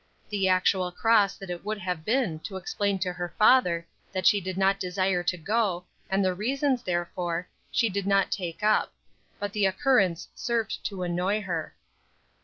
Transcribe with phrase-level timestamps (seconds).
[0.31, 4.41] The actual cross that it would have been to explain to her father that she
[4.41, 8.91] did not desire to go, and the reasons therefor, she did not take up;
[9.39, 11.75] but the occurrence served to annoy her.